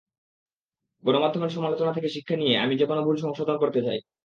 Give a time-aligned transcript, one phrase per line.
[1.03, 3.99] গণমাধ্যমের সমালোচনা থেকে শিক্ষা নিয়ে আমি যেকোনো ভুল সংশোধন করতে চাই।